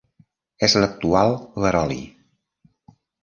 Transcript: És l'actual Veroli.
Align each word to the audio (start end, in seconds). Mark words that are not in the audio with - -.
És 0.67 0.75
l'actual 0.83 1.37
Veroli. 1.65 1.99